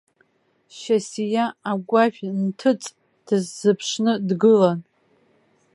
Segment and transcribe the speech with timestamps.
[0.77, 2.83] Шьасиа агәашә нҭыҵ
[3.25, 4.79] дысзыԥшны дгылан.